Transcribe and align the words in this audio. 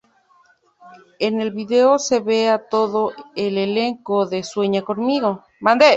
En 1.19 1.41
el 1.41 1.51
video 1.51 1.99
se 1.99 2.21
ve 2.21 2.49
a 2.49 2.67
todo 2.69 3.11
el 3.35 3.59
elenco 3.59 4.25
de 4.25 4.41
Sueña 4.43 4.81
conmigo. 4.81 5.43